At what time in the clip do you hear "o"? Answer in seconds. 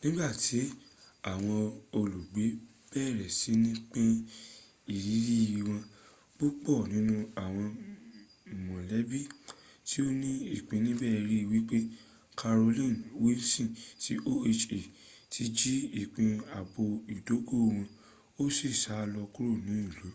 10.06-10.08, 18.40-18.42